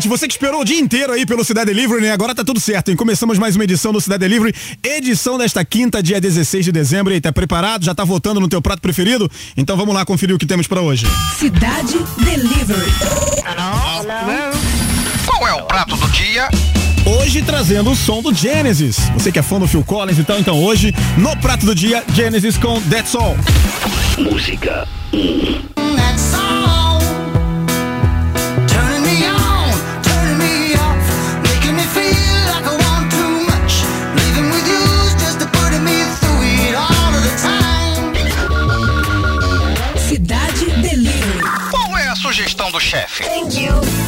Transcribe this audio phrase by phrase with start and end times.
[0.00, 2.12] Você que esperou o dia inteiro aí pelo Cidade Delivery, né?
[2.12, 2.96] Agora tá tudo certo, hein?
[2.96, 7.12] Começamos mais uma edição do Cidade Delivery, edição desta quinta, dia 16 de dezembro.
[7.12, 7.84] E tá preparado?
[7.84, 9.30] Já tá votando no teu prato preferido?
[9.56, 11.06] Então vamos lá conferir o que temos para hoje.
[11.38, 12.90] Cidade Delivery.
[13.44, 14.08] Hello?
[14.08, 14.58] Hello?
[15.26, 16.48] Qual é o prato do dia?
[17.04, 18.96] Hoje trazendo o som do Genesis.
[19.14, 22.56] Você que é fã do Phil Collins, então, então hoje, no prato do dia, Genesis
[22.56, 23.36] com That's All.
[24.18, 24.88] Música.
[25.12, 26.61] That's all.
[42.82, 43.24] Chefe.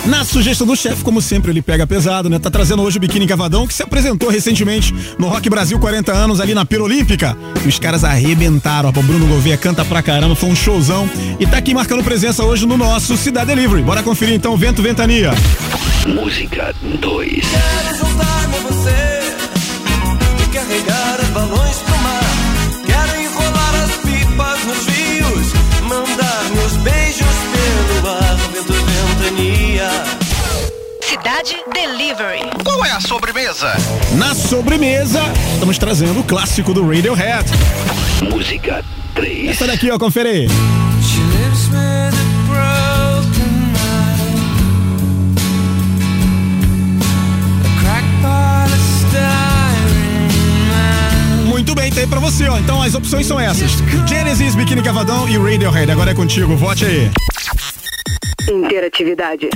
[0.04, 2.38] Na sugestão do chefe, como sempre, ele pega pesado, né?
[2.38, 6.40] Tá trazendo hoje o Biquíni Cavadão, que se apresentou recentemente no Rock Brasil 40 anos,
[6.40, 7.36] ali na Pira Olímpica.
[7.64, 8.90] E os caras arrebentaram.
[8.90, 11.08] O Bruno Gouveia canta pra caramba, foi um showzão.
[11.38, 13.82] E tá aqui marcando presença hoje no nosso Cidade Delivery.
[13.82, 15.32] Bora conferir então Vento Ventania.
[16.06, 17.44] Música 2.
[31.00, 32.50] Cidade Delivery.
[32.64, 33.72] Qual é a sobremesa?
[34.16, 35.20] Na sobremesa,
[35.54, 37.44] estamos trazendo o clássico do Radiohead.
[38.30, 38.84] Música
[39.14, 39.50] 3.
[39.50, 40.48] Essa daqui, ó, confere aí.
[51.46, 52.58] Muito bem, tem pra você, ó.
[52.58, 53.70] Então as opções são essas:
[54.06, 55.90] Genesis, Biquíni Cavadão e Radiohead.
[55.90, 57.10] Agora é contigo, vote aí.
[58.50, 59.48] Interatividade.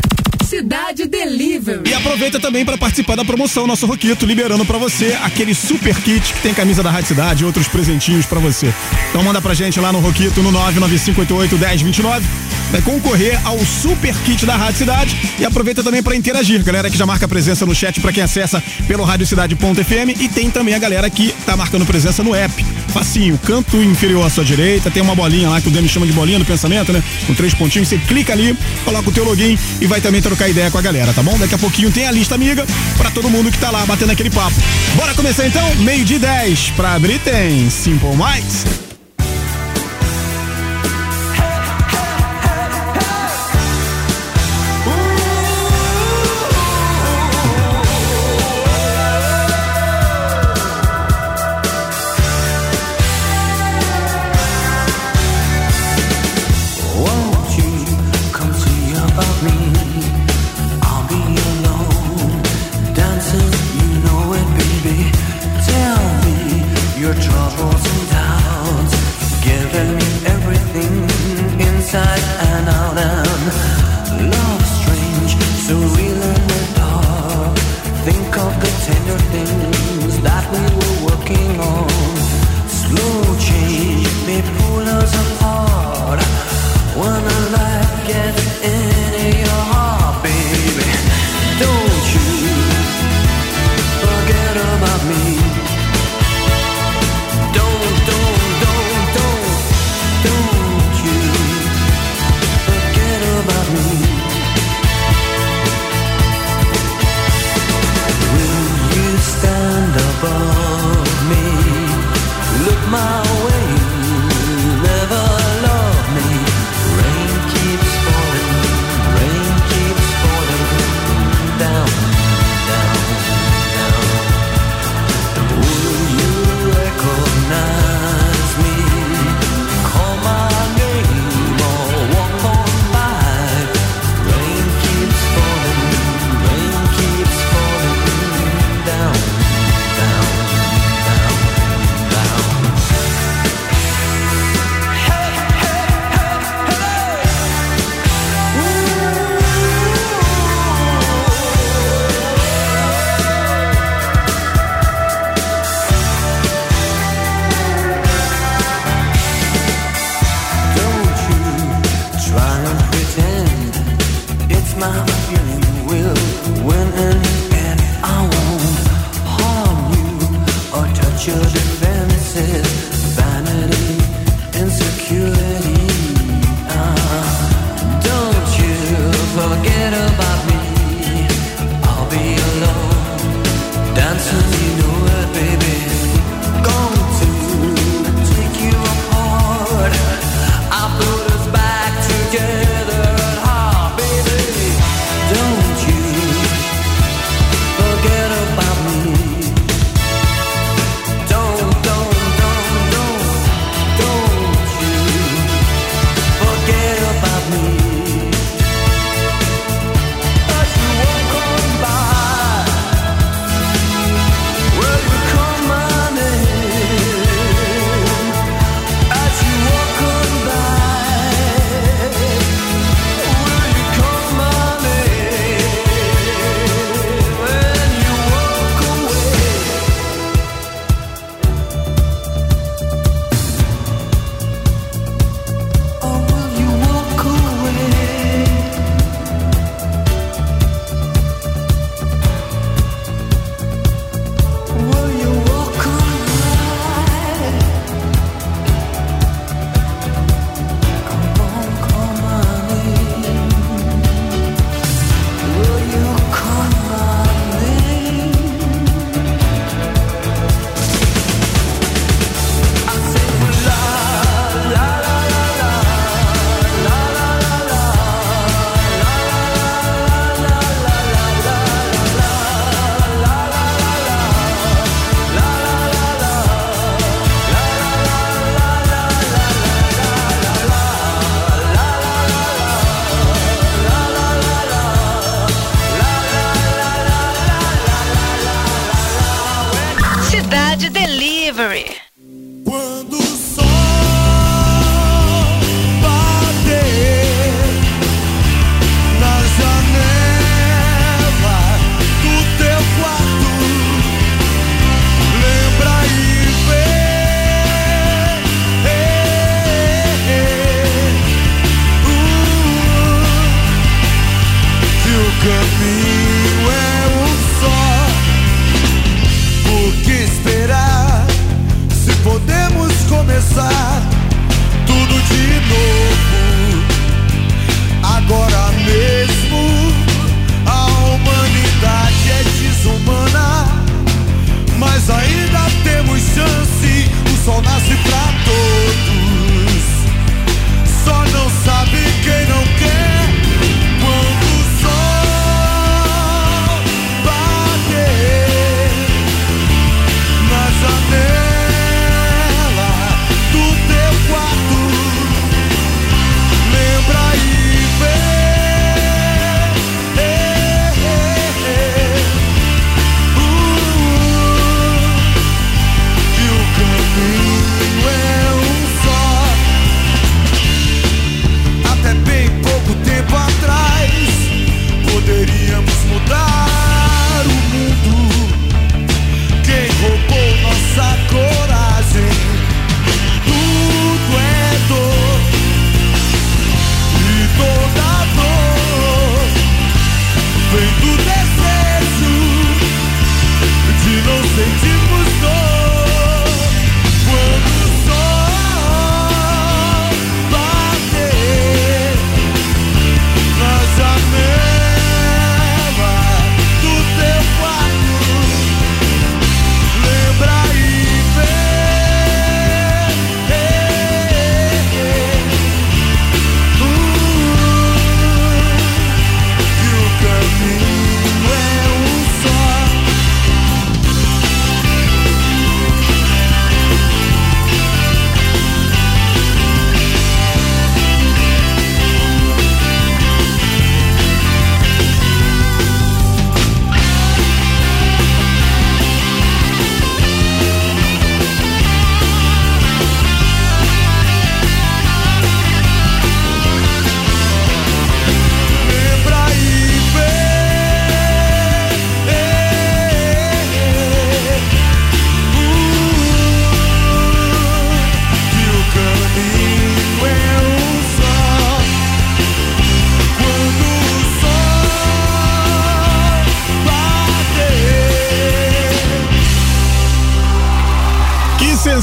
[0.45, 1.83] Cidade Delivery.
[1.91, 6.33] E aproveita também para participar da promoção Nosso Roquito, liberando para você aquele super kit
[6.33, 8.73] que tem camisa da Rádio Cidade e outros presentinhos para você.
[9.11, 12.23] Então manda pra gente lá no Roquito no 995881029.
[12.71, 16.65] Vai concorrer ao super kit da Rádio Cidade e aproveita também para interagir.
[16.65, 20.75] Galera que já marca presença no chat para quem acessa pelo radiocidade.fm e tem também
[20.75, 22.65] a galera que tá marcando presença no app.
[22.89, 26.13] Facinho, canto inferior à sua direita, tem uma bolinha lá que o Dani chama de
[26.13, 27.03] bolinha do pensamento, né?
[27.27, 30.71] Com três pontinhos, você clica ali, coloca o teu login e vai também trocar ideia
[30.71, 31.39] com a galera, tá bom?
[31.39, 34.31] Daqui a pouquinho tem a lista amiga para todo mundo que tá lá batendo aquele
[34.31, 34.57] papo.
[34.97, 35.75] Bora começar então?
[35.77, 38.88] Meio de 10 para abrir tem Simple Minds.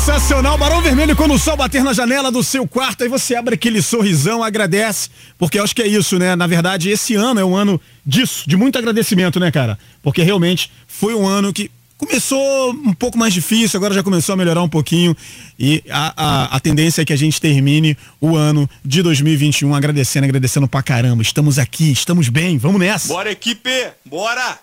[0.05, 3.55] Sensacional, Barão Vermelho, quando o sol bater na janela do seu quarto, aí você abre
[3.55, 6.35] aquele sorrisão, agradece, porque eu acho que é isso, né?
[6.35, 9.79] Na verdade, esse ano é um ano disso, de muito agradecimento, né, cara?
[10.03, 14.35] Porque realmente foi um ano que começou um pouco mais difícil, agora já começou a
[14.35, 15.17] melhorar um pouquinho
[15.57, 20.25] e a, a, a tendência é que a gente termine o ano de 2021 agradecendo,
[20.25, 21.23] agradecendo pra caramba.
[21.23, 23.07] Estamos aqui, estamos bem, vamos nessa.
[23.07, 23.71] Bora, equipe!
[24.05, 24.59] Bora!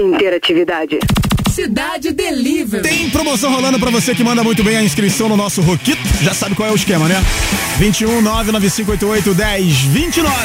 [0.00, 0.98] Interatividade.
[1.56, 2.82] Cidade Delivery.
[2.82, 6.02] Tem promoção rolando pra você que manda muito bem a inscrição no nosso Roquito.
[6.20, 7.24] Já sabe qual é o esquema, né?
[7.78, 10.36] 21 99588 1029.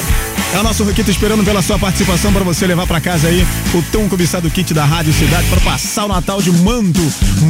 [0.54, 3.84] É o nosso Roquito esperando pela sua participação pra você levar pra casa aí o
[3.92, 7.02] tão cobiçado kit da Rádio Cidade para passar o Natal de manto,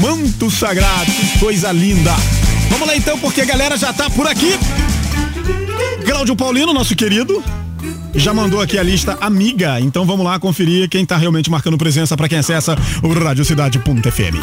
[0.02, 1.12] manto sagrado.
[1.40, 2.16] Coisa linda.
[2.72, 4.58] Vamos lá então, porque a galera já tá por aqui.
[6.04, 7.44] Cláudio Paulino, nosso querido,
[8.14, 12.16] já mandou aqui a lista amiga, então vamos lá conferir quem tá realmente marcando presença
[12.18, 14.38] para quem acessa o radiocidade.fm.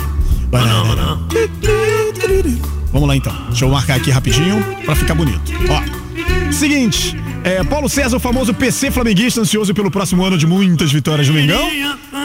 [2.93, 3.35] Vamos lá então.
[3.49, 5.53] Deixa eu marcar aqui rapidinho para ficar bonito.
[5.69, 6.53] Ó.
[6.53, 11.29] Seguinte, é, Paulo César, o famoso PC flamenguista, ansioso pelo próximo ano de muitas vitórias
[11.29, 11.69] no Mengão.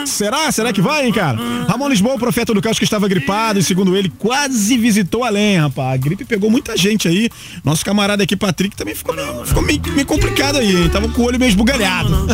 [0.06, 0.50] Será?
[0.52, 1.38] Será que vai, hein, cara?
[1.68, 5.58] Ramon Lisboa, o profeta do caos que estava gripado e, segundo ele, quase visitou além,
[5.58, 5.94] rapaz.
[5.94, 7.30] A gripe pegou muita gente aí.
[7.64, 10.90] Nosso camarada aqui, Patrick, também ficou meio, ficou meio, meio complicado aí, hein?
[10.90, 12.26] Tava com o olho meio esbugalhado.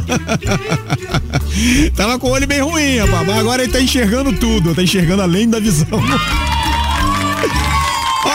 [1.94, 3.26] Tava com o olho bem ruim, rapaz.
[3.26, 5.86] Mas agora ele tá enxergando tudo, tá enxergando além da visão.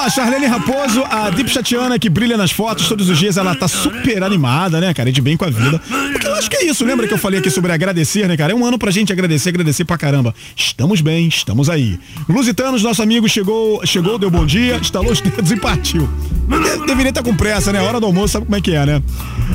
[0.10, 4.24] Charlene Raposo, a Deep Chatiana que brilha nas fotos todos os dias, ela tá super
[4.24, 5.12] animada, né, cara?
[5.12, 5.80] De bem com a vida.
[6.12, 6.86] Porque eu acho que é isso.
[6.86, 8.52] Lembra que eu falei aqui sobre agradecer, né, cara?
[8.54, 10.34] É um ano pra gente agradecer, agradecer pra caramba.
[10.56, 12.00] Estamos bem, estamos aí.
[12.28, 16.10] Lusitanos, nosso amigo, chegou, chegou, deu bom dia, instalou os dedos e partiu.
[16.86, 17.82] Deveria estar com pressa, né?
[17.82, 19.02] Hora do almoço, sabe como é que é, né?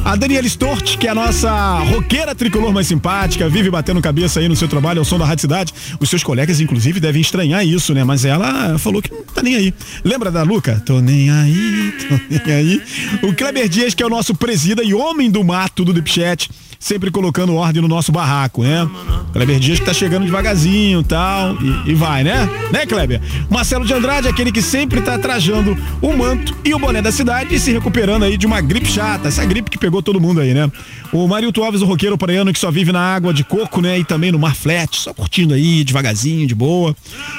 [0.04, 4.49] A Daniela Stort, que é a nossa roqueira tricolor mais simpática, vive batendo cabeça aí
[4.49, 5.75] no seu trabalho, ao som da Rádio Cidade.
[6.00, 8.02] Os seus colegas, inclusive, devem estranhar isso, né?
[8.02, 9.75] Mas ela falou que não tá nem aí.
[10.04, 10.82] Lembra da Luca?
[10.85, 12.82] Tô nem aí, tô nem aí.
[13.23, 17.10] O Kleber Dias, que é o nosso presida e homem do mato do Dipchat sempre
[17.10, 18.88] colocando ordem no nosso barraco, né?
[19.34, 22.49] Kleber Dias que tá chegando devagarzinho tal, e, e vai, né?
[22.72, 23.20] Né, Kleber?
[23.50, 27.54] Marcelo de Andrade, aquele que sempre tá trajando o manto e o boné da cidade
[27.54, 30.54] e se recuperando aí de uma gripe chata, essa gripe que pegou todo mundo aí,
[30.54, 30.72] né?
[31.12, 33.99] O Marilto Alves, o roqueiro praiano que só vive na água de coco, né?
[33.99, 36.96] E também no mar flat, só curtindo aí, devagarzinho, de boa.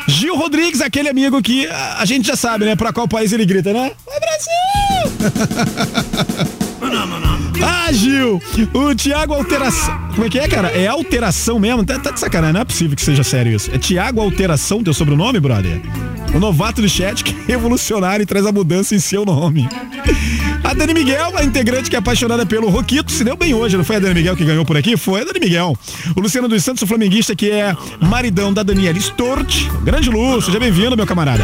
[0.07, 2.75] Gil Rodrigues, aquele amigo que a, a gente já sabe, né?
[2.75, 3.91] Pra qual país ele grita, né?
[4.05, 4.51] Vai Brasil!
[7.63, 8.41] Ah, Gil!
[8.73, 9.97] O Tiago Alteração.
[10.11, 10.69] Como é que é, cara?
[10.69, 11.85] É alteração mesmo?
[11.85, 13.69] Tá, tá de sacanagem, não é possível que seja sério isso.
[13.73, 15.81] É Tiago Alteração teu sobrenome, brother?
[16.33, 19.67] O novato do chat que é revolucionário e traz a mudança em seu nome.
[20.63, 23.83] A Dani Miguel, a integrante que é apaixonada pelo Roquito, se deu bem hoje, não
[23.83, 24.95] foi a Dani Miguel que ganhou por aqui?
[24.95, 25.77] Foi a Dani Miguel.
[26.15, 29.65] O Luciano dos Santos, o flamenguista, que é maridão da Daniela Stort.
[29.83, 31.43] Grande Lu, seja bem-vindo, meu camarada.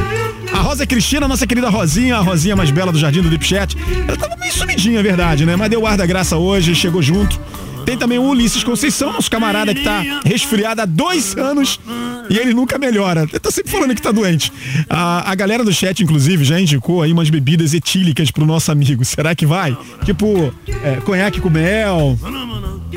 [0.54, 3.78] A Rosa Cristina, nossa querida Rosinha, a Rosinha mais bela do Jardim do Deep Chat.
[4.08, 5.56] Ela tava meio sumidinha, é verdade, né?
[5.56, 7.40] Mas deu ar da graça hoje, chegou junto.
[7.88, 11.80] Tem também o Ulisses Conceição, nosso camarada que tá resfriado há dois anos
[12.30, 13.22] e ele nunca melhora.
[13.22, 14.52] Ele tá sempre falando que tá doente.
[14.90, 19.06] A, a galera do chat, inclusive, já indicou aí umas bebidas etílicas pro nosso amigo.
[19.06, 19.78] Será que vai?
[20.04, 20.54] Tipo,
[20.84, 22.18] é, conhaque com mel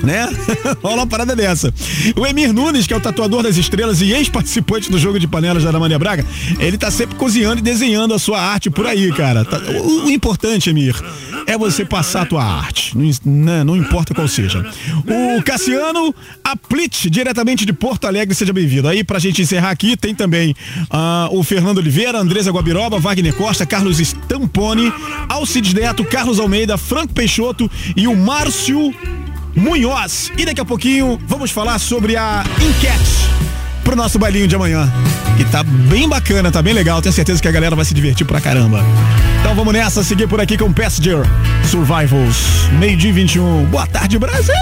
[0.03, 0.29] né?
[0.83, 1.73] Rola uma parada dessa.
[2.17, 5.65] O Emir Nunes, que é o tatuador das estrelas e ex-participante do jogo de panelas
[5.65, 6.25] da Maria Braga,
[6.59, 9.45] ele tá sempre cozinhando e desenhando a sua arte por aí, cara.
[9.45, 10.95] Tá, o, o, importante, Emir,
[11.47, 14.65] é você passar a tua arte, não, não importa qual seja.
[15.07, 18.89] O Cassiano Aplit, diretamente de Porto Alegre, seja bem-vindo.
[18.89, 20.55] Aí, pra gente encerrar aqui, tem também
[20.91, 24.93] uh, o Fernando Oliveira, Andresa Guabiroba, Wagner Costa, Carlos Stamponi,
[25.29, 28.95] Alcides Neto, Carlos Almeida, Franco Peixoto e o Márcio
[29.55, 30.33] Munhoz.
[30.37, 33.60] E daqui a pouquinho vamos falar sobre a enquete
[33.91, 34.91] pro nosso bailinho de amanhã.
[35.37, 37.03] Que tá bem bacana, tá bem legal.
[37.03, 38.85] Tenho certeza que a galera vai se divertir pra caramba.
[39.41, 41.25] Então vamos nessa, seguir por aqui com Passenger
[41.69, 42.69] Survivals.
[42.79, 43.65] Meio dia 21.
[43.65, 44.55] Boa tarde, Brasil!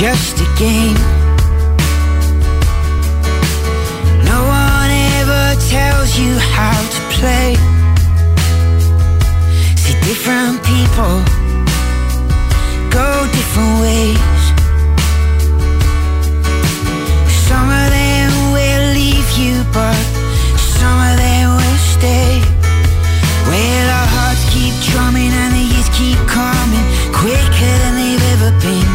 [0.00, 1.27] just a game.
[6.08, 7.54] Tells you how to play.
[9.76, 11.22] See, different people
[12.90, 14.42] go different ways.
[17.48, 19.96] Some of them will leave you, but
[20.78, 22.40] some of them will stay.
[23.48, 28.90] Well, our hearts keep drumming and the years keep coming quicker than they've ever been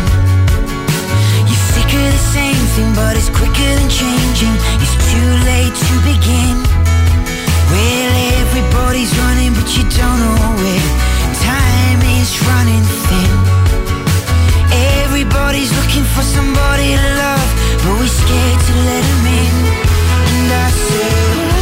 [1.48, 4.56] You're sick of the same thing, but it's quicker than changing.
[4.84, 6.73] It's too late to begin.
[8.94, 10.90] Everybody's running, but you don't know where.
[11.42, 13.32] Time is running thin.
[15.02, 17.50] Everybody's looking for somebody to love,
[17.82, 19.56] but we're scared to let in.
[20.30, 21.53] And I say.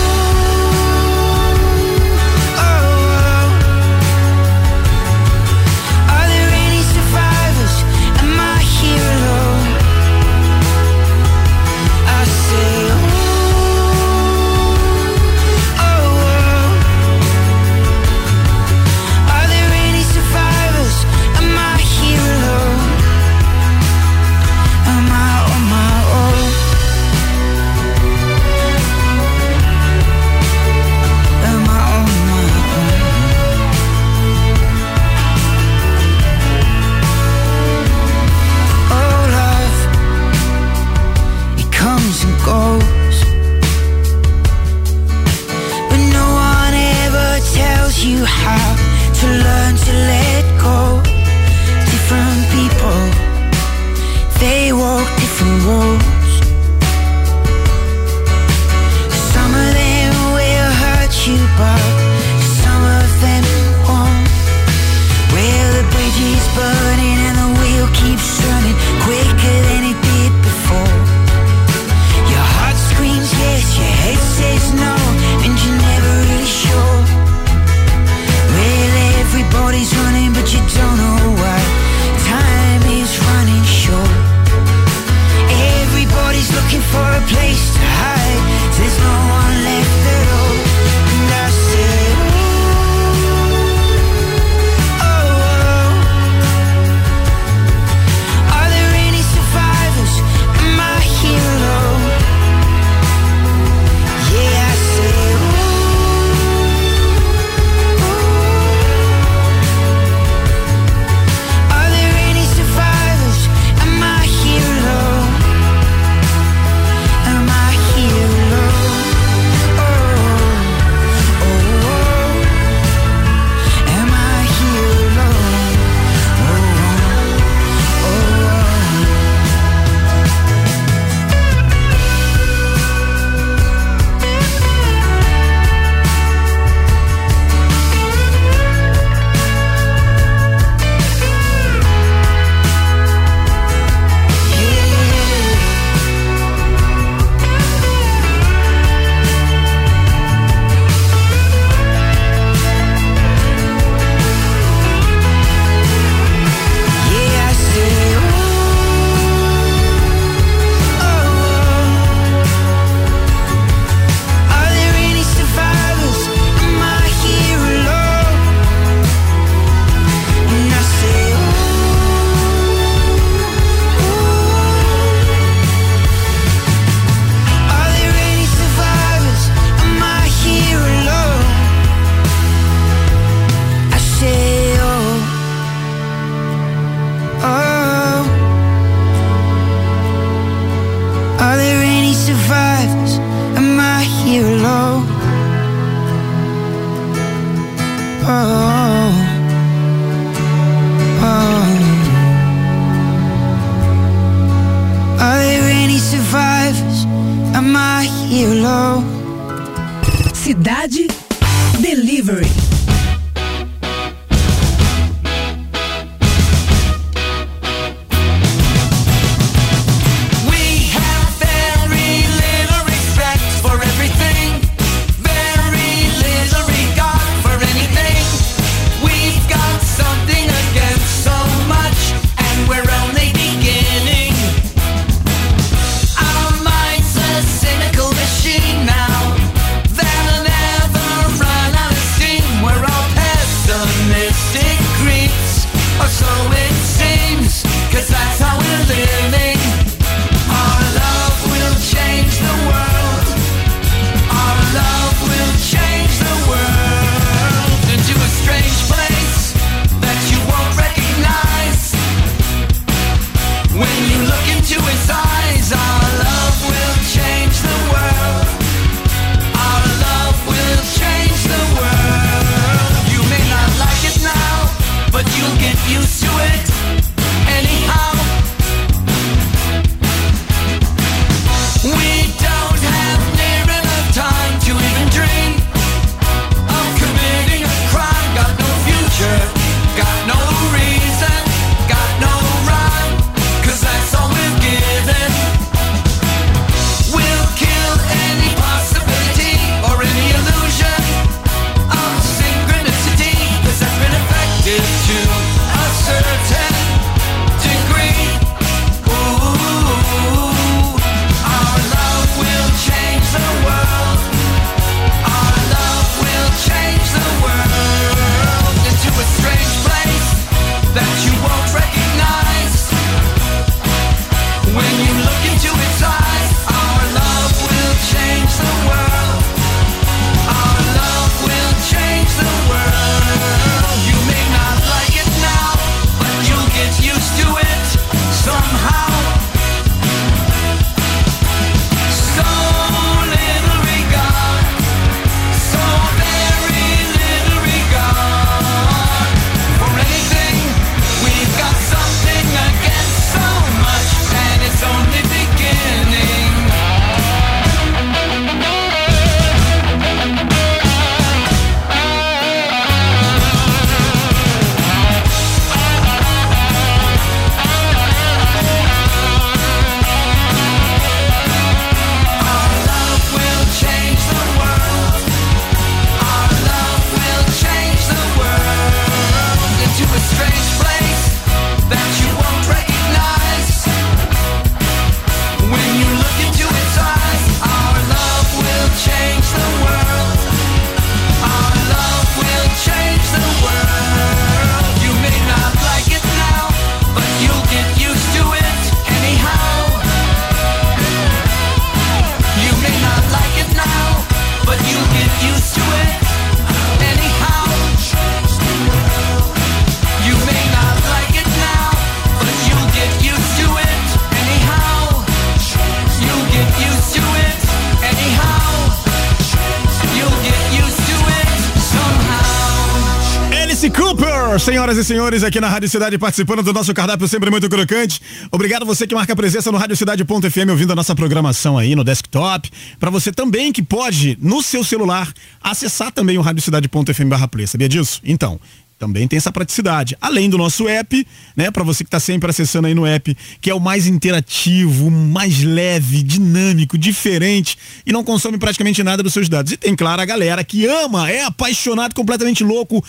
[424.82, 428.20] Senhoras e senhores, aqui na Rádio Cidade participando do nosso cardápio sempre muito crocante.
[428.52, 432.67] Obrigado você que marca presença no Cidade.fm ouvindo a nossa programação aí no desktop.
[433.00, 437.67] Para você também que pode, no seu celular, acessar também o Cidade.fm barra play.
[437.67, 438.20] Sabia disso?
[438.26, 438.60] Então,
[438.98, 440.17] também tem essa praticidade.
[440.20, 443.70] Além do nosso app, né, para você que está sempre acessando aí no app, que
[443.70, 449.48] é o mais interativo, mais leve, dinâmico, diferente e não consome praticamente nada dos seus
[449.48, 449.74] dados.
[449.74, 453.06] E tem, claro, a galera que ama, é apaixonado, completamente louco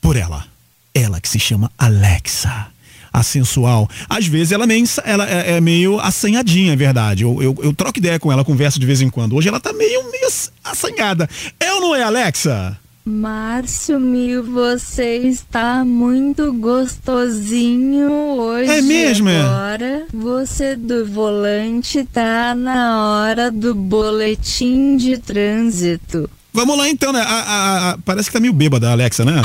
[0.00, 0.50] por ela.
[0.94, 2.66] Ela que se chama Alexa.
[3.12, 3.88] A sensual.
[4.08, 7.24] Às vezes ela, meio, ela é, é meio assanhadinha, é verdade.
[7.24, 9.36] Eu, eu, eu, troco ideia com ela, converso de vez em quando.
[9.36, 10.28] Hoje ela tá meio, meio
[10.64, 11.28] assanhada.
[11.60, 12.78] É ou não é, Alexa?
[13.04, 18.70] Márcio Mil, você está muito gostosinho hoje.
[18.70, 19.28] É mesmo?
[19.28, 19.40] É?
[19.40, 26.30] Agora, você do volante tá na hora do boletim de trânsito.
[26.52, 27.20] Vamos lá então, né?
[27.20, 29.42] A, a, a, parece que tá meio bêbada a Alexa, né?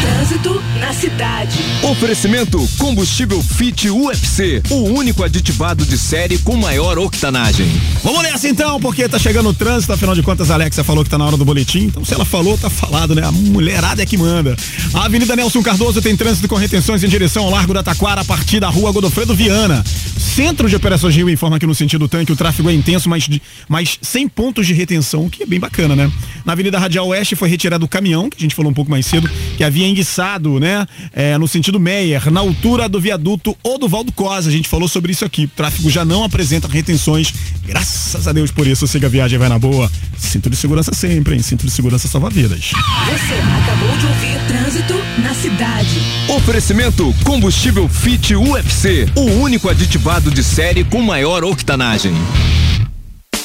[0.00, 1.58] Trânsito na cidade.
[1.82, 7.66] Oferecimento combustível Fit UFC, o único aditivado de série com maior octanagem.
[8.02, 11.10] Vamos nessa então, porque tá chegando o trânsito, afinal de contas a Alexa falou que
[11.10, 13.22] tá na hora do boletim, então se ela falou, tá falado, né?
[13.22, 14.56] A mulherada é que manda.
[14.94, 18.24] A Avenida Nelson Cardoso tem trânsito com retenções em direção ao Largo da Taquara a
[18.24, 19.84] partir da Rua Godofredo Viana.
[20.18, 23.42] Centro de Operações Rio informa que no sentido tanque o tráfego é intenso, mas, de,
[23.68, 26.10] mas sem pontos de retenção, o que é bem bacana, né?
[26.44, 29.06] Na Avenida Radial Oeste foi retirado o caminhão, que a gente falou um pouco mais
[29.06, 30.67] cedo, que havia enguiçado, né?
[31.12, 34.48] É, no sentido Meyer, na altura do viaduto ou do Valdo Cosa.
[34.48, 35.44] A gente falou sobre isso aqui.
[35.44, 37.32] O tráfego já não apresenta retenções.
[37.64, 39.90] Graças a Deus por isso, siga a viagem, vai na boa.
[40.16, 41.42] Cinto de segurança sempre, hein?
[41.42, 42.70] Cinto de segurança salva vidas.
[42.70, 46.00] Você acabou de ouvir Trânsito na Cidade.
[46.28, 52.12] Oferecimento Combustível Fit UFC, o único aditivado de série com maior octanagem.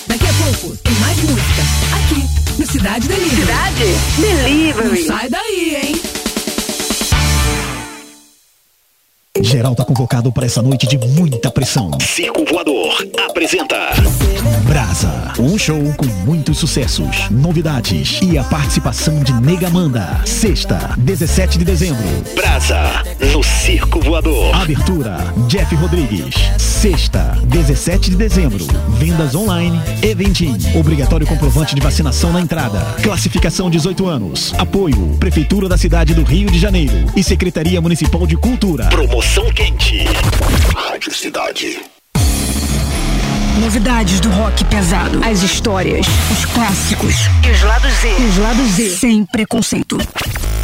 [0.07, 1.62] Daqui a pouco tem mais música
[1.95, 3.41] aqui no Cidade Delivery.
[3.41, 4.99] Cidade Delivery.
[4.99, 6.22] Não sai daí, hein?
[9.41, 11.89] Geral tá convocado para essa noite de muita pressão.
[12.00, 13.76] Circo Voador apresenta
[14.67, 20.22] Brasa, um show com muitos sucessos, novidades e a participação de Negamanda.
[20.24, 22.04] Sexta, 17 de dezembro.
[22.36, 24.54] Brasa no Circo Voador.
[24.54, 25.17] Abertura,
[25.48, 26.36] Jeff Rodrigues.
[26.60, 28.63] Sexta, 17 de dezembro.
[29.00, 30.56] Vendas online, Eventim.
[30.76, 32.80] Obrigatório comprovante de vacinação na entrada.
[33.02, 34.54] Classificação 18 anos.
[34.60, 38.86] Apoio, Prefeitura da cidade do Rio de Janeiro e Secretaria Municipal de Cultura.
[38.89, 39.22] Promoção
[39.55, 40.03] quente.
[40.75, 41.79] Rádio Cidade.
[43.59, 45.21] Novidades do rock pesado.
[45.23, 48.09] As histórias, os clássicos E os lados Z.
[48.19, 48.89] e os lados Z.
[48.97, 49.97] Sem preconceito.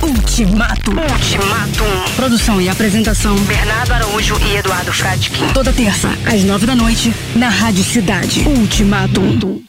[0.01, 0.91] Ultimato.
[0.91, 2.13] Ultimatum.
[2.15, 3.35] Produção e apresentação.
[3.39, 5.47] Bernardo Araújo e Eduardo Fradkin.
[5.53, 8.41] Toda terça, às nove da noite, na Rádio Cidade.
[8.47, 9.61] Ultimatum.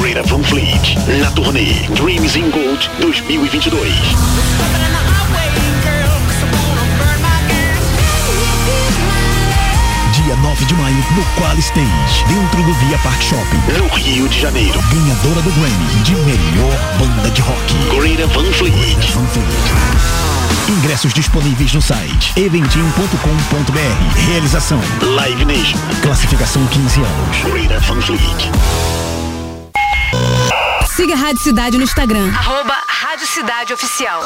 [0.00, 3.92] Greta Van Fleet na turnê Dreams in Gold 2022.
[10.24, 13.58] Dia 9 de maio, no Qual Stage, dentro do Via Park Shopping.
[13.78, 14.80] No Rio de Janeiro.
[14.90, 17.74] Ganhadora do Grammy de melhor banda de rock.
[17.94, 19.12] Greta Van Fleet.
[19.12, 20.78] Van Fleet.
[20.78, 24.30] Ingressos disponíveis no site eventim.com.br.
[24.30, 24.80] Realização.
[25.02, 25.78] Live Nation.
[26.00, 27.36] Classificação 15 anos.
[27.42, 28.50] Greta Van Fleet.
[30.86, 32.32] Siga a Rádio Cidade no Instagram.
[32.34, 34.24] Arroba Rádio Cidade Oficial.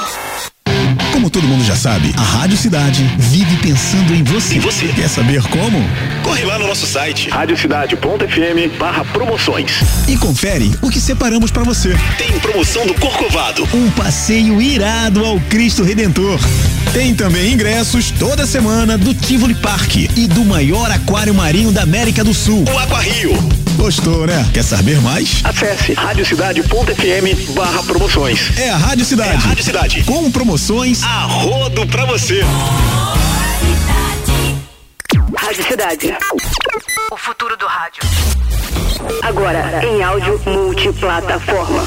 [1.19, 4.55] Como todo mundo já sabe, a Rádio Cidade vive pensando em você.
[4.55, 4.87] E você?
[4.87, 5.85] Quer saber como?
[6.23, 9.83] Corre lá no nosso site radiocidade.fm barra promoções.
[10.07, 11.97] E confere o que separamos para você.
[12.17, 13.69] Tem promoção do Corcovado.
[13.75, 16.39] Um passeio irado ao Cristo Redentor.
[16.93, 22.23] Tem também ingressos toda semana do Tivoli Park e do maior aquário marinho da América
[22.23, 22.65] do Sul.
[22.73, 23.68] O Aqua Rio.
[23.79, 24.45] Gostou, né?
[24.53, 25.41] Quer saber mais?
[25.45, 28.59] Acesse radiocidade.fm barra promoções.
[28.59, 29.31] É a Rádio Cidade.
[29.31, 30.05] É a Rádio Cidade.
[30.05, 32.43] Com promoções A rodo pra você.
[35.37, 36.12] Rádio Cidade.
[37.11, 38.03] O futuro do rádio.
[39.23, 41.87] Agora, em áudio multiplataforma.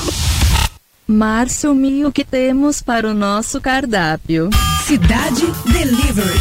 [1.06, 4.50] Márcio Mi, o que temos para o nosso cardápio?
[4.86, 6.40] Cidade Delivery.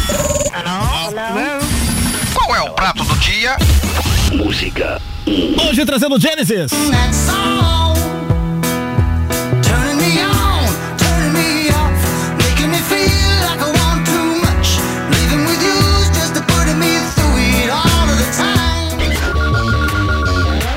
[2.33, 3.57] Qual é o prato do dia?
[4.31, 5.10] Música.
[5.27, 6.71] Hoje trazendo Genesis.
[6.71, 7.95] That song,
[9.61, 11.93] turning me on, turning me off,
[12.37, 13.07] making me feel
[13.45, 14.79] like I want too much.
[15.11, 18.99] Leaving with you's just to putting me through it all of the time.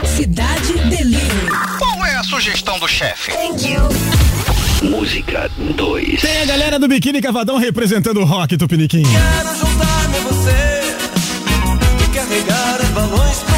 [0.06, 1.48] Cidade Delivery.
[1.78, 3.32] Qual é a sugestão do chefe?
[4.82, 6.20] Música 2.
[6.20, 9.02] Tem a galera do Biquíni Cavadão representando o rock Tupiniquim.
[9.02, 10.82] Quero juntar-me a você
[12.04, 13.53] e carregar os balões pro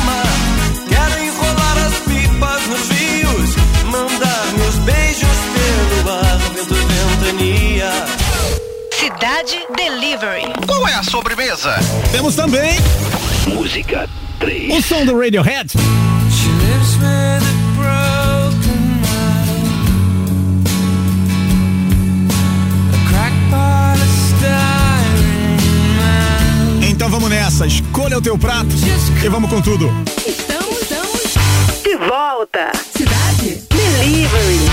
[9.16, 10.42] Cidade Delivery.
[10.66, 11.74] Qual é a sobremesa?
[12.12, 12.74] Temos também
[13.46, 14.07] Música
[14.38, 14.74] 3.
[14.74, 15.70] o som do Radiohead.
[15.70, 19.48] She lives with a broken heart,
[22.92, 25.62] a crackpot of styrene
[25.96, 26.87] man.
[26.90, 28.68] Então vamos nessa, escolha o teu prato
[29.24, 29.90] e vamos com tudo.
[30.26, 31.83] Estamos, estamos.
[31.83, 32.70] De volta.
[32.94, 34.65] Cidade Delivery.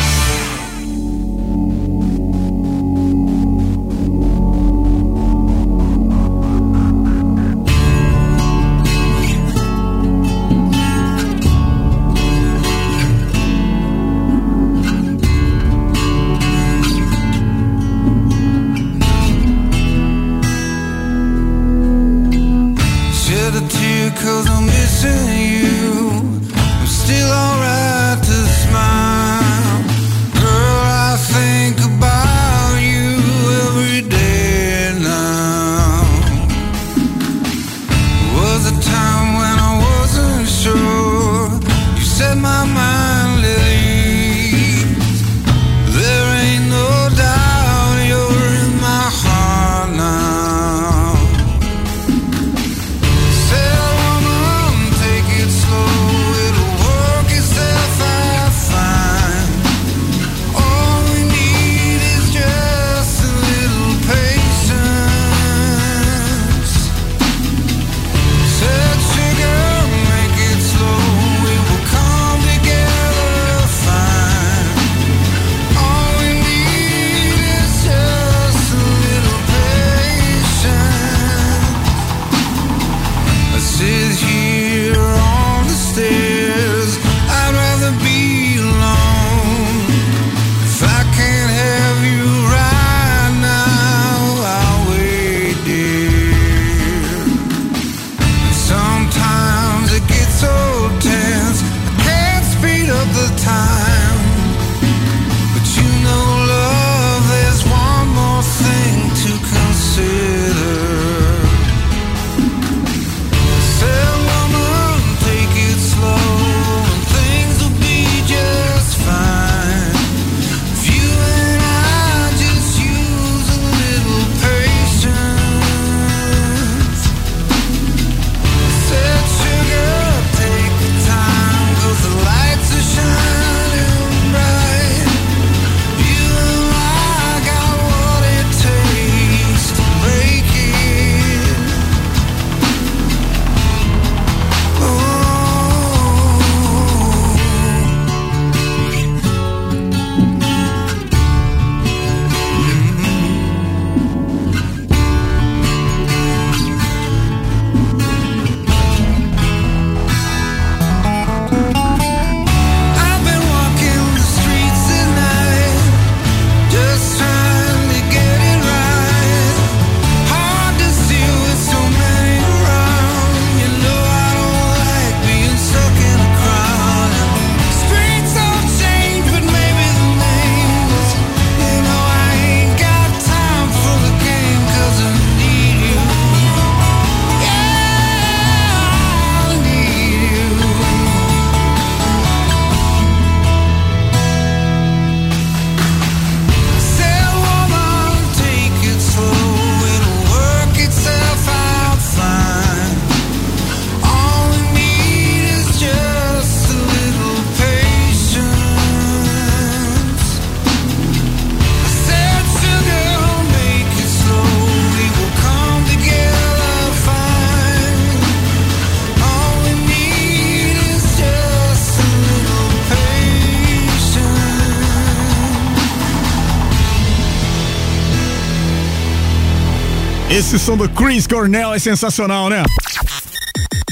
[230.54, 232.64] Esse som do Chris Cornell é sensacional, né?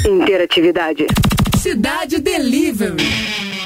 [0.05, 1.07] Interatividade.
[1.59, 3.03] Cidade Delivery.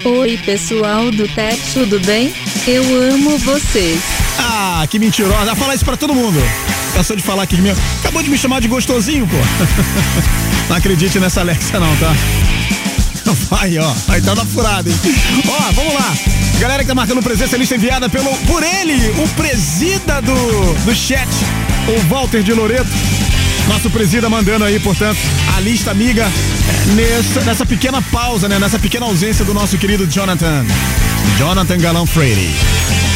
[0.06, 2.34] Oi, pessoal do TET, tudo bem?
[2.66, 4.00] Eu amo vocês.
[4.40, 5.44] Ah, que mentirosa.
[5.44, 6.40] Vai falar isso pra todo mundo.
[6.94, 7.84] Cansou de falar aqui mesmo.
[8.00, 9.36] Acabou de me chamar de gostosinho, pô.
[10.70, 12.14] Não acredite nessa Alexa não, tá?
[13.50, 13.94] Vai, ó.
[14.08, 14.96] Aí tá na furada, hein?
[15.50, 16.16] Ó, vamos lá.
[16.60, 21.28] Galera que tá marcando presença, lista enviada pelo, por ele, o presida do, do chat,
[21.88, 22.88] o Walter de Loreto.
[23.68, 25.18] Nosso presida mandando aí, portanto,
[25.56, 28.60] a lista amiga eh, nessa, nessa pequena pausa, né?
[28.60, 30.66] Nessa pequena ausência do nosso querido Jonathan.
[31.38, 32.50] Jonathan Galão Freire.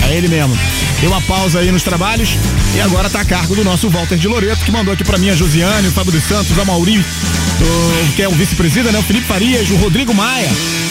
[0.09, 0.57] É ele mesmo.
[1.01, 2.29] Deu uma pausa aí nos trabalhos
[2.75, 5.29] e agora tá a cargo do nosso Walter de Loreto, que mandou aqui pra mim
[5.29, 8.99] a Josiane, o Fábio dos Santos, a Mauri, o- que é o vice-presidente, né?
[8.99, 10.49] O Felipe Farias, o Rodrigo Maia,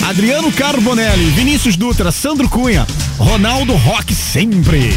[0.08, 2.86] Adriano Caro Bonelli, Vinícius Dutra, Sandro Cunha,
[3.18, 4.96] Ronaldo Roque sempre.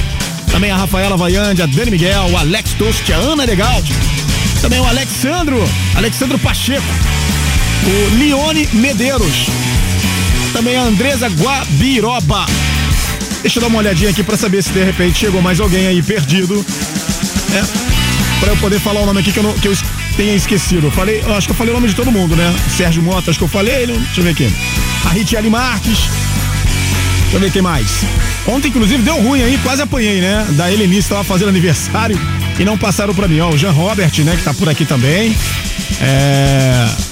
[0.51, 3.93] Também a Rafaela Vaiande, a Dani Miguel, o Alex Tost, a Ana Legaldi.
[4.61, 5.63] Também o Alexandro,
[5.95, 6.85] Alexandro Pacheco,
[7.87, 9.47] o Lione Medeiros.
[10.53, 12.45] Também a Andresa Guabiroba.
[13.41, 16.01] Deixa eu dar uma olhadinha aqui pra saber se de repente chegou mais alguém aí
[16.03, 16.63] perdido.
[17.53, 17.63] É,
[18.39, 19.75] pra eu poder falar o nome aqui que eu, não- que eu
[20.15, 20.87] tenha esquecido.
[20.87, 22.53] Eu falei, eu acho que eu falei o nome de todo mundo, né?
[22.77, 23.87] Sérgio Mota, acho que eu falei.
[23.87, 24.53] não- Deixa eu ver aqui.
[25.05, 25.97] A Ritiele Marques.
[27.21, 27.87] Deixa eu ver quem mais.
[28.47, 30.45] Ontem, inclusive, deu ruim aí, quase apanhei, né?
[30.51, 32.19] Da Helenice, tava fazendo aniversário
[32.59, 33.39] e não passaram pra mim.
[33.39, 35.35] Ó, o Jean Robert, né, que tá por aqui também.
[36.01, 37.10] É.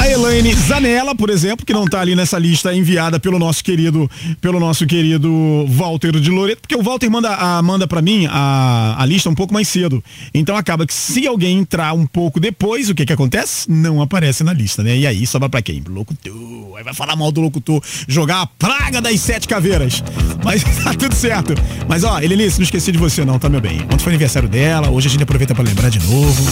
[0.00, 4.10] A Elaine Zanella, por exemplo, que não tá ali nessa lista enviada pelo nosso querido,
[4.40, 5.30] pelo nosso querido
[5.68, 9.34] Walter de Loreto, porque o Walter manda, a, manda para mim a, a lista um
[9.34, 10.02] pouco mais cedo.
[10.32, 13.70] Então acaba que se alguém entrar um pouco depois, o que que acontece?
[13.70, 14.96] Não aparece na lista, né?
[14.96, 15.82] E aí sobra pra quem?
[15.86, 16.78] Locutor.
[16.78, 20.02] Aí vai falar mal do locutor, jogar a praga das sete caveiras.
[20.42, 21.52] Mas tá tudo certo.
[21.86, 23.82] Mas ó, Helenice, não esqueci de você não, tá meu bem?
[23.82, 26.42] Ontem foi aniversário dela, hoje a gente aproveita pra lembrar de novo.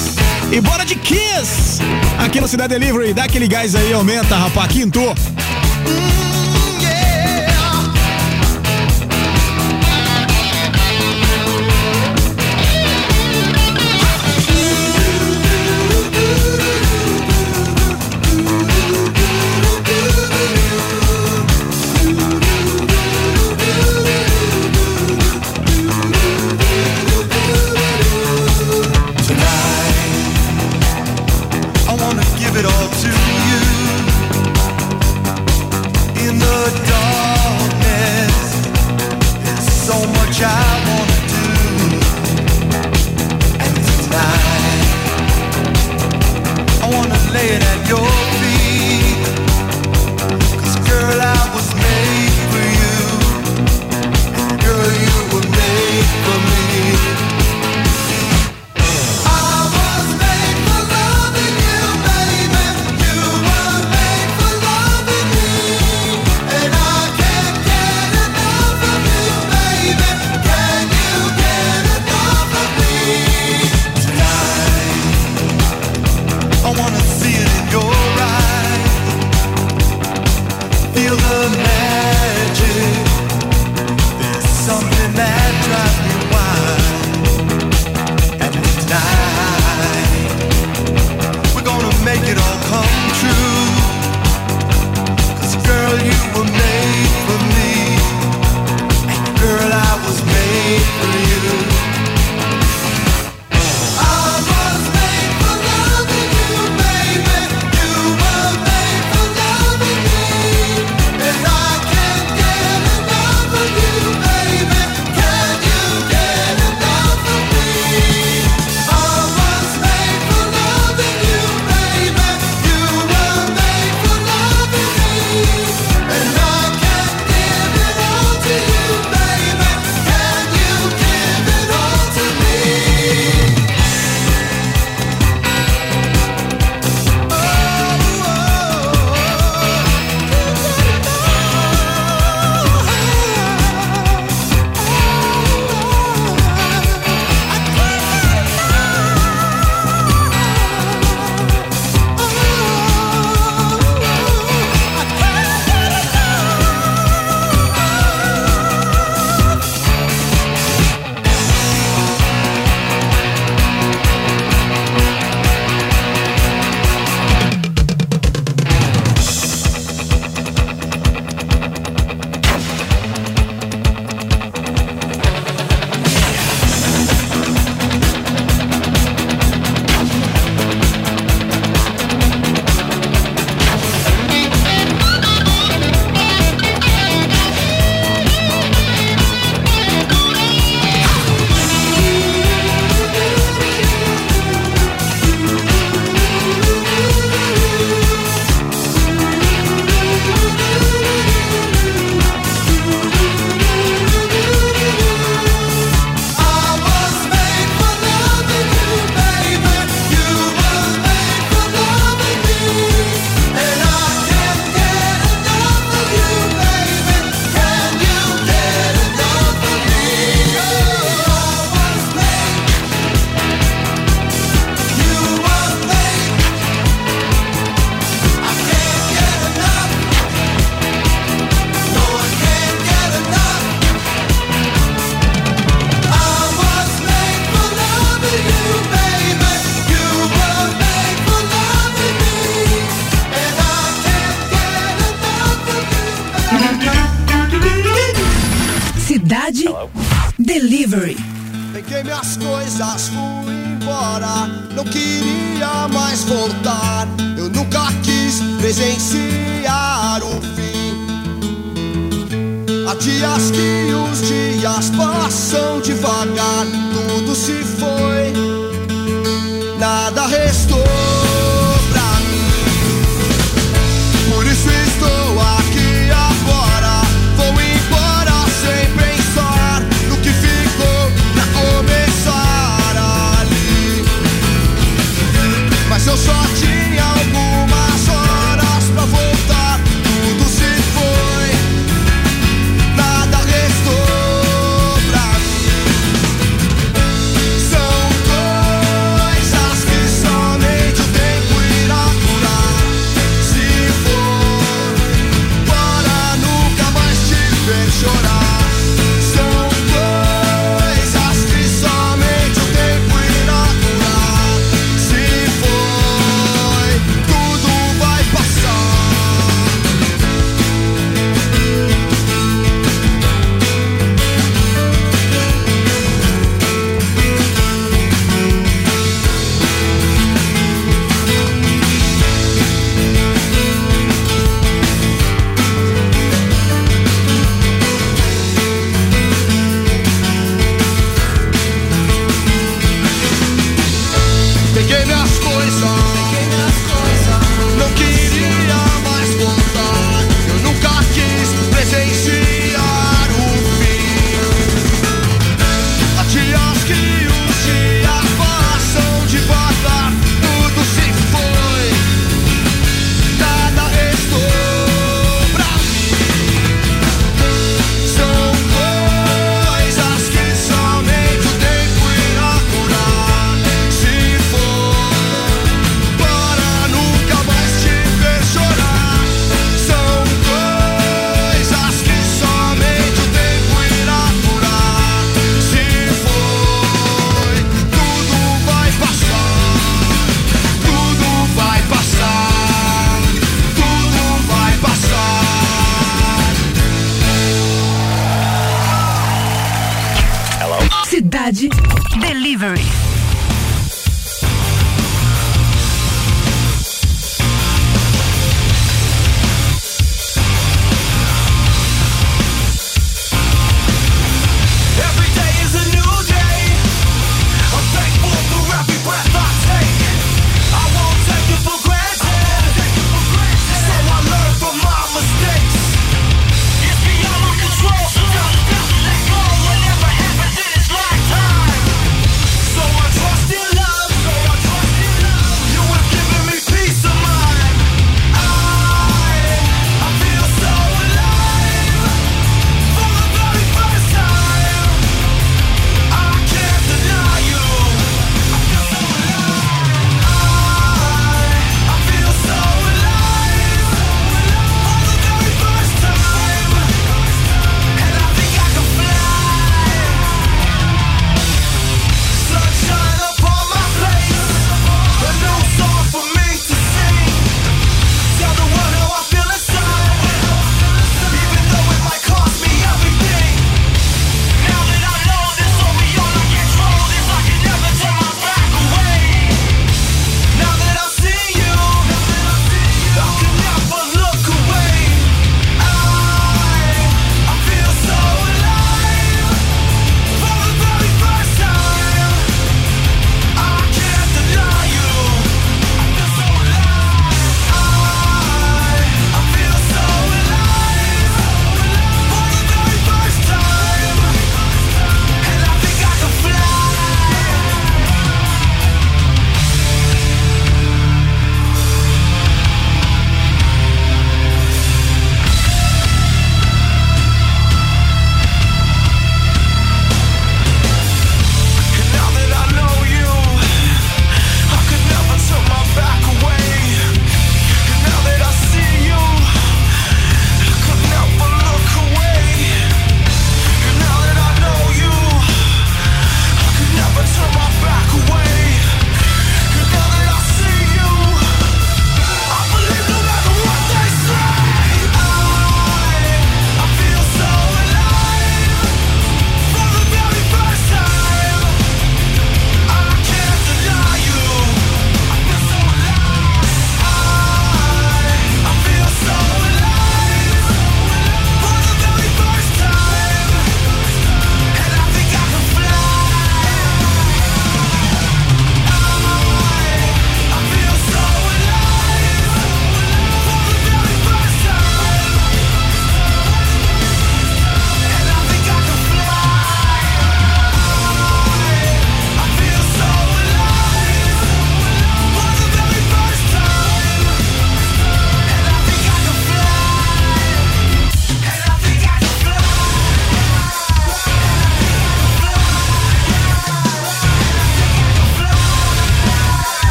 [0.53, 1.79] E bora de Kiss!
[2.19, 5.01] Aqui no Cidade Delivery, dá aquele gás aí, aumenta, rapaz, quinto.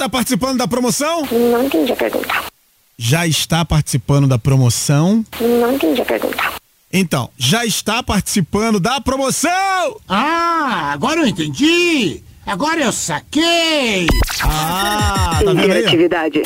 [0.00, 1.28] tá participando da promoção?
[1.30, 2.34] Não entendi a pergunta.
[2.98, 5.24] Já está participando da promoção?
[5.40, 6.42] Não entendi a pergunta.
[6.92, 10.00] Então, já está participando da promoção?
[10.08, 12.22] Ah, agora eu entendi.
[12.46, 14.06] Agora eu saquei.
[14.42, 15.68] Ah, tá vendo aí?
[15.68, 15.74] ó?
[15.78, 16.42] Interatividade.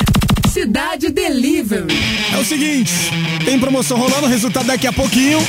[0.51, 1.87] Cidade Delivery.
[2.33, 2.93] É o seguinte,
[3.43, 5.39] tem promoção rolando, resultado daqui a pouquinho.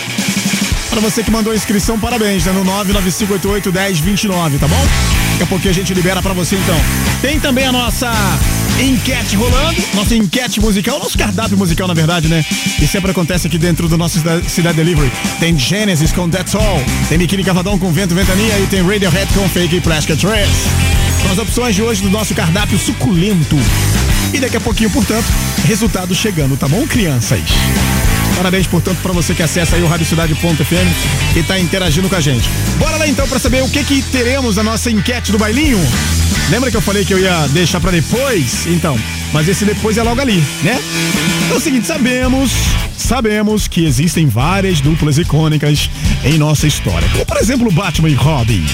[0.90, 2.52] Pra você que mandou a inscrição, parabéns, né?
[2.52, 5.25] No 995881029, tá bom?
[5.37, 6.80] Daqui a pouquinho a gente libera pra você então.
[7.20, 8.11] Tem também a nossa
[8.80, 12.43] enquete rolando, nossa enquete musical, nosso cardápio musical, na verdade, né?
[12.80, 15.12] E sempre acontece aqui dentro do nosso Cida- Cidade Delivery.
[15.39, 19.47] Tem Genesis com That's All, tem Biquíni Cavadão com Vento Ventania e tem Radiohead com
[19.47, 20.53] Fake Plastic Trace.
[21.22, 23.59] São as opções de hoje do nosso cardápio suculento.
[24.32, 25.26] E daqui a pouquinho, portanto,
[25.66, 27.41] resultado chegando, tá bom, crianças?
[28.37, 32.49] Parabéns, portanto, pra você que acessa aí o radiocidade.fm e tá interagindo com a gente.
[32.78, 35.80] Bora lá então pra saber o que que teremos na nossa enquete do bailinho.
[36.51, 38.66] Lembra que eu falei que eu ia deixar pra depois?
[38.66, 38.99] Então,
[39.32, 40.78] mas esse depois é logo ali, né?
[41.45, 42.53] Então é o seguinte, sabemos,
[42.97, 45.91] sabemos que existem várias duplas icônicas
[46.22, 47.09] em nossa história.
[47.09, 48.64] Como por exemplo Batman e Robin,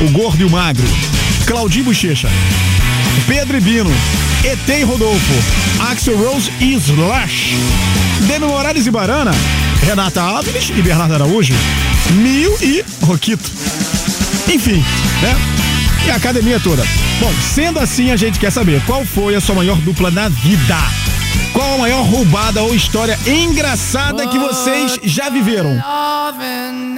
[0.00, 0.86] o Gordo e o Magro,
[1.46, 2.28] Claudinho Bochecha,
[3.30, 3.92] Pedro e Bino,
[4.44, 5.32] ET Rodolfo,
[5.88, 7.54] Axel Rose e Slash,
[8.26, 9.30] Demi Morales e Barana,
[9.86, 11.54] Renata Áviles e Bernardo Araújo,
[12.14, 13.48] Mil e Roquito.
[14.52, 14.84] Enfim,
[15.22, 15.36] né?
[16.08, 16.82] E a academia toda.
[17.20, 20.76] Bom, sendo assim, a gente quer saber qual foi a sua maior dupla na vida.
[21.52, 25.80] Qual a maior roubada ou história engraçada que vocês já viveram?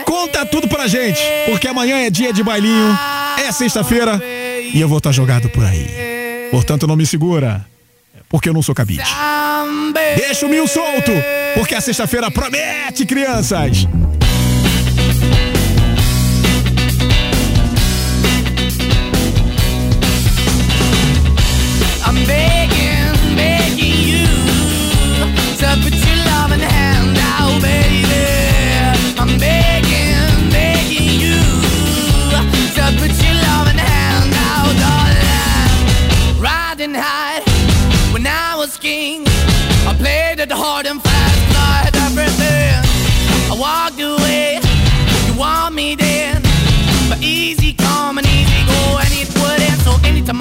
[0.07, 2.99] Conta tudo pra gente, porque amanhã é dia de bailinho,
[3.37, 4.19] é sexta-feira
[4.73, 6.12] e eu vou estar jogado por aí.
[6.53, 7.67] Portanto, não me segura,
[8.29, 9.03] porque eu não sou cabide.
[10.17, 11.11] Deixa o mil solto,
[11.55, 13.89] porque a sexta-feira promete, crianças.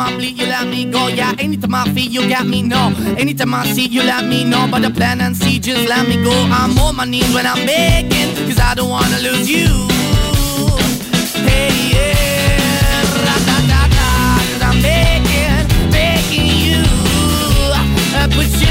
[0.02, 1.08] I bleed, you let me go.
[1.08, 2.64] Yeah, anytime I feel, you got me.
[2.64, 4.68] No, anytime I see, you let me know.
[4.70, 6.32] But the plan and see, just let me go.
[6.32, 9.68] I'm on my knees when I'm begging, cause I don't wanna lose you.
[11.45, 14.10] Hey, yeah, ra-da-da-da,
[14.52, 16.82] cause I'm begging, begging you.
[18.18, 18.71] Uh, put your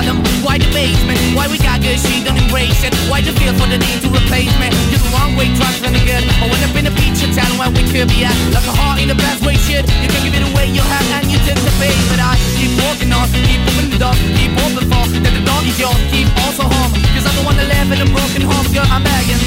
[0.00, 2.96] why the bottom, why the basement, why we got good, she don't embrace it.
[3.12, 4.72] Why the feel for the need to replace me?
[4.88, 6.24] You're the wrong way, trying to good.
[6.40, 8.32] I went up in a feature town where we could be at.
[8.48, 9.84] Like a heart in the best way, shit.
[10.00, 11.92] You can give it away, you have, and you tend to pay.
[12.08, 15.60] But I keep walking on, keep moving the door, keep open for that the door
[15.68, 16.96] is yours, keep also home.
[17.12, 19.40] Cause I'm the one that live in a broken home, girl, I'm begging.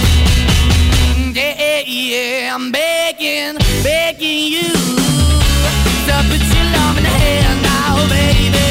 [1.33, 8.05] Yeah, yeah, yeah, I'm begging, begging you to put your love in the hand now,
[8.05, 8.61] baby.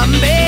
[0.00, 0.47] I'm begging,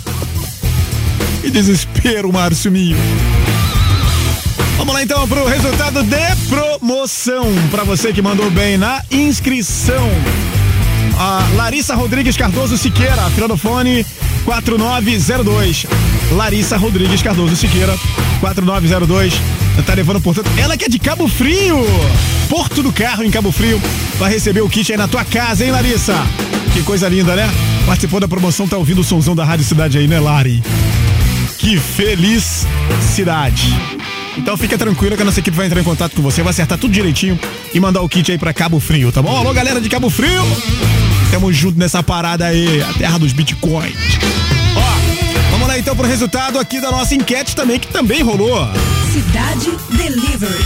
[1.41, 2.97] Que desespero, Márcio Minho.
[4.77, 7.45] Vamos lá então pro resultado de promoção.
[7.69, 10.07] Pra você que mandou bem na inscrição.
[11.17, 14.05] A Larissa Rodrigues Cardoso Siqueira, fone
[14.45, 15.85] 4902.
[16.31, 17.95] Larissa Rodrigues Cardoso Siqueira,
[18.39, 19.33] 4902.
[19.85, 21.77] Tá levando, portanto, ela que é de Cabo Frio.
[22.49, 23.81] Porto do Carro em Cabo Frio.
[24.19, 26.15] Vai receber o kit aí na tua casa, hein, Larissa?
[26.73, 27.49] Que coisa linda, né?
[27.85, 30.61] Participou da promoção, tá ouvindo o somzão da Rádio Cidade aí, né, Lari?
[31.61, 33.67] Que felicidade.
[34.35, 36.75] Então fica tranquilo que a nossa equipe vai entrar em contato com você, vai acertar
[36.75, 37.39] tudo direitinho
[37.71, 39.37] e mandar o kit aí pra Cabo Frio, tá bom?
[39.37, 40.41] Alô, galera de Cabo Frio!
[41.29, 43.95] Tamo junto nessa parada aí, a terra dos bitcoins.
[44.75, 48.67] Ó, vamos lá então pro resultado aqui da nossa enquete também, que também rolou.
[49.13, 50.65] Cidade Delivery.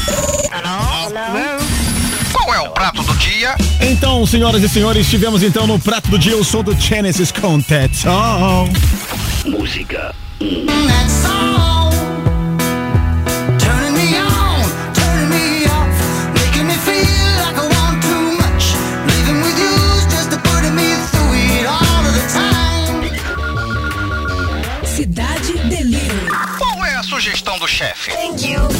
[2.32, 3.54] Qual é o prato do dia?
[3.82, 8.06] Então, senhoras e senhores, tivemos então no prato do dia o som do Genesis Contact.
[8.08, 9.50] Oh.
[9.50, 11.91] Música That song,
[13.57, 15.95] turning me on, turning me off,
[16.36, 18.75] making me feel like I want too much.
[19.07, 23.07] Living with you's just a putting me through it all of the time.
[24.86, 26.29] Cidade Delivery.
[26.57, 28.11] Qual é a sugestão do chefe?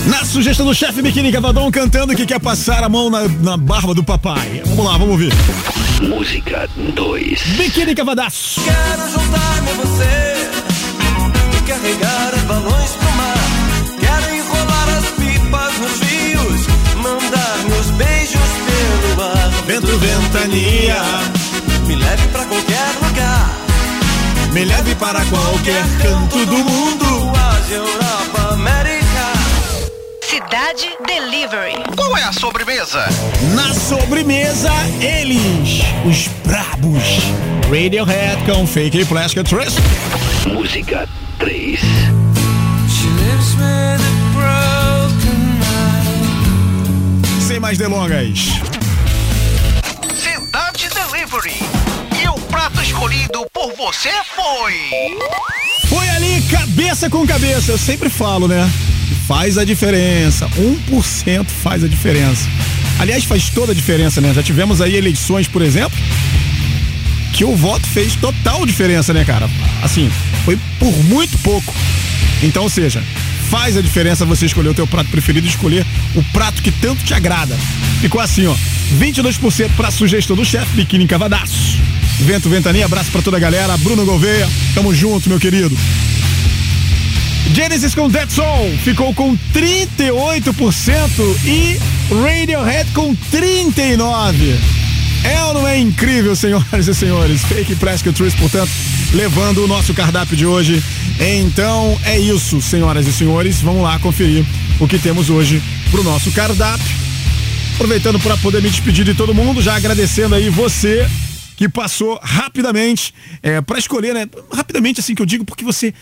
[0.10, 3.94] Na sugestão do chefe Biquíni Cavadão cantando que quer passar a mão na, na barba
[3.94, 4.62] do papai.
[4.66, 5.32] Vamos lá, vamos ouvir.
[6.02, 8.62] Música 2 Biquíni Cavadaço.
[8.62, 10.55] Quero juntar-me a você
[11.86, 13.36] carregar os balões pro mar.
[14.00, 19.50] Quero enrolar as pipas nos rios, mandar meus beijos pelo ar.
[19.68, 20.96] Vento, ventania,
[21.86, 23.58] Me leve pra qualquer lugar.
[24.52, 27.06] me leve para qualquer canto do mundo.
[27.58, 29.06] Ásia, Europa, América.
[30.22, 31.84] Cidade Delivery.
[31.96, 33.06] Qual é a sobremesa?
[33.54, 34.72] Na sobremesa,
[35.02, 37.04] eles, os brabos.
[37.70, 39.80] Radiohead com Fake Plastic Trust.
[40.46, 41.08] Música
[41.40, 47.26] 3 She lives with a broken mind.
[47.42, 48.40] Sem mais delongas.
[50.16, 51.60] Cidade Delivery.
[52.22, 54.74] E o prato escolhido por você foi.
[55.90, 57.72] Foi ali cabeça com cabeça.
[57.72, 58.70] Eu sempre falo, né?
[59.28, 60.48] Faz a diferença.
[60.50, 62.48] 1% faz a diferença.
[63.00, 64.34] Aliás, faz toda a diferença, né?
[64.34, 65.98] Já tivemos aí eleições, por exemplo,
[67.34, 69.50] que o voto fez total diferença, né, cara?
[69.82, 70.10] Assim,
[70.44, 71.74] foi por muito pouco.
[72.42, 73.04] Então, ou seja,
[73.50, 77.04] faz a diferença você escolher o teu prato preferido e escolher o prato que tanto
[77.04, 77.56] te agrada.
[78.02, 78.56] Ficou assim, ó.
[79.00, 81.78] 22% pra sugestão do chefe Biquíni Cavadaço.
[82.20, 83.76] Vento Ventania, abraço pra toda a galera.
[83.78, 85.78] Bruno Gouveia, tamo junto, meu querido.
[87.54, 91.80] Genesis com Dead Soul ficou com 38% e
[92.12, 94.85] Radiohead com 39%.
[95.26, 97.44] É ou não é incrível, senhoras e senhores?
[97.44, 98.70] Fake Presque Truth, portanto,
[99.12, 100.84] levando o nosso cardápio de hoje.
[101.20, 103.60] Então é isso, senhoras e senhores.
[103.62, 104.46] Vamos lá conferir
[104.80, 106.86] o que temos hoje pro nosso cardápio.
[107.74, 111.10] Aproveitando para poder me despedir de todo mundo, já agradecendo aí você
[111.58, 114.30] que passou rapidamente é, para escolher, né?
[114.54, 115.94] Rapidamente assim que eu digo, porque você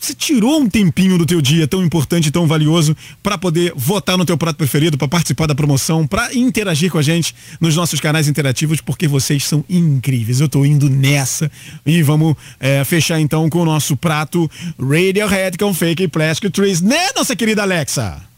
[0.00, 4.24] você tirou um tempinho do teu dia tão importante tão valioso para poder votar no
[4.24, 8.26] teu prato preferido, para participar da promoção, para interagir com a gente nos nossos canais
[8.26, 10.40] interativos, porque vocês são incríveis.
[10.40, 11.50] Eu tô indo nessa
[11.84, 17.08] e vamos é, fechar então com o nosso prato Radiohead com Fake Plastic Trees, né,
[17.14, 18.29] nossa querida Alexa?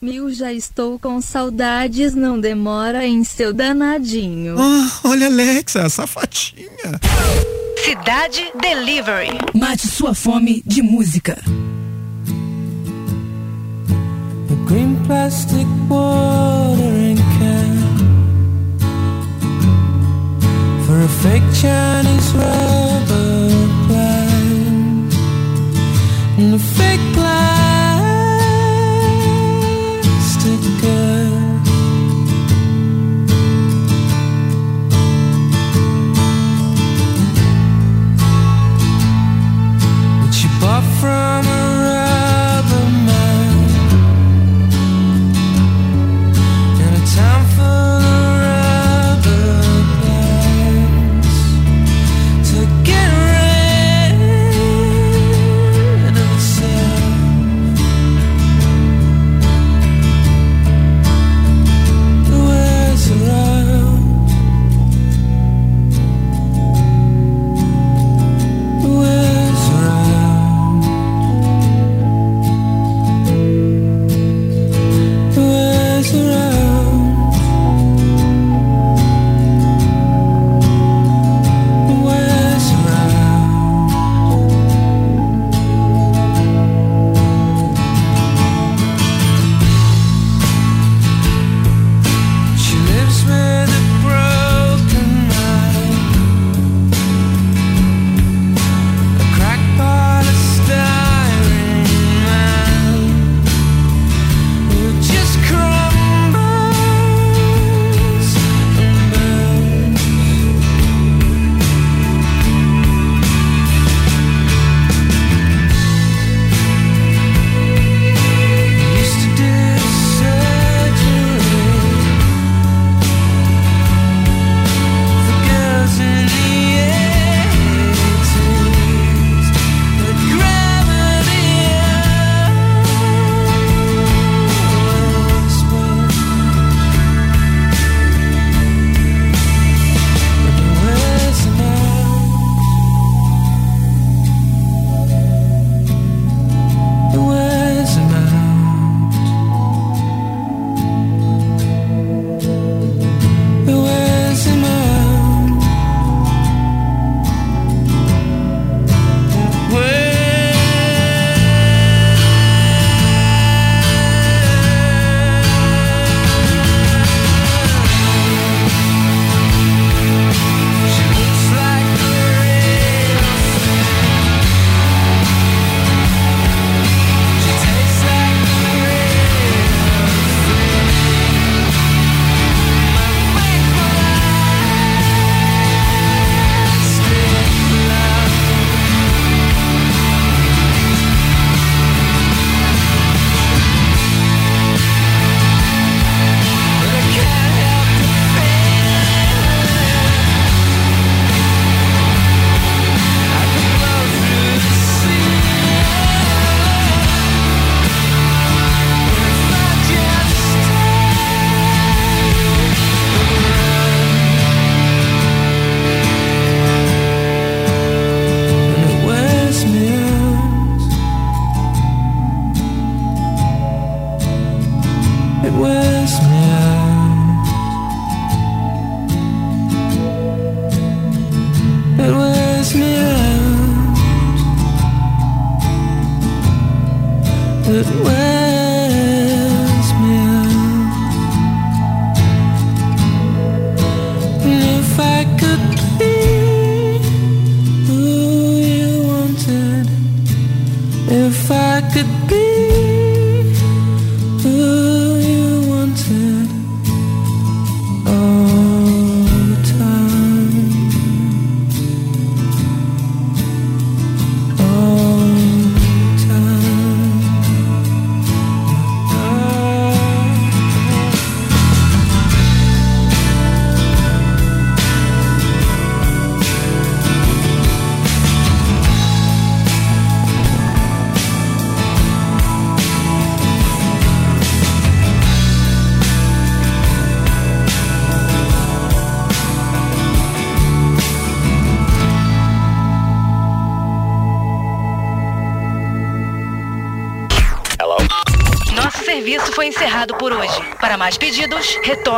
[0.00, 4.54] Mil já estou com saudades, não demora em seu danadinho.
[4.56, 7.00] Ah, olha Alexa, safadinha.
[7.84, 9.36] Cidade Delivery.
[9.52, 11.36] Mate sua fome de música.
[14.50, 17.78] A green plastic watering can
[20.86, 23.50] for a fake Chinese rubber
[23.88, 25.12] plant
[26.38, 27.57] and a fake plastic
[47.16, 47.47] time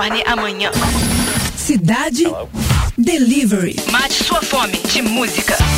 [0.00, 0.70] retorne amanhã.
[1.56, 2.48] Cidade Hello.
[2.96, 3.76] Delivery.
[3.90, 5.69] Mate sua fome de música.